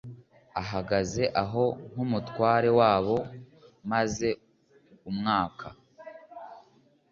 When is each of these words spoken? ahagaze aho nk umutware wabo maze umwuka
ahagaze 0.61 1.23
aho 1.43 1.63
nk 1.91 1.97
umutware 2.05 2.69
wabo 2.79 3.17
maze 3.91 4.29
umwuka 5.09 5.67